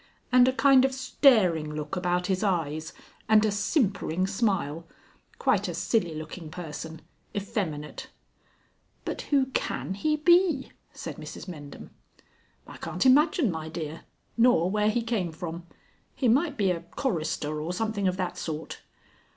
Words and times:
"And 0.31 0.47
a 0.47 0.51
kind 0.51 0.83
of 0.83 0.95
staring 0.95 1.75
look 1.75 1.95
about 1.95 2.25
his 2.25 2.43
eyes, 2.43 2.91
and 3.29 3.45
a 3.45 3.51
simpering 3.51 4.25
smile. 4.25 4.87
Quite 5.37 5.67
a 5.67 5.75
silly 5.75 6.15
looking 6.15 6.49
person. 6.49 7.03
Effeminate." 7.35 8.07
"But 9.05 9.21
who 9.29 9.51
can 9.53 9.93
he 9.93 10.15
be?" 10.15 10.71
said 10.91 11.17
Mrs 11.17 11.47
Mendham. 11.47 11.91
"I 12.65 12.77
can't 12.77 13.05
imagine, 13.05 13.51
my 13.51 13.69
dear. 13.69 14.01
Nor 14.37 14.71
where 14.71 14.89
he 14.89 15.03
came 15.03 15.31
from. 15.31 15.67
He 16.15 16.27
might 16.27 16.57
be 16.57 16.71
a 16.71 16.79
chorister 16.81 17.61
or 17.61 17.71
something 17.71 18.07
of 18.07 18.17
that 18.17 18.39
sort." 18.39 18.81